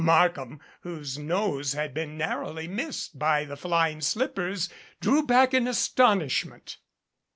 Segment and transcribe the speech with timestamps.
[0.03, 4.67] Markham, whose nose had been narrowly missed by the flying slippers,
[4.99, 6.77] drew back in as tonishment.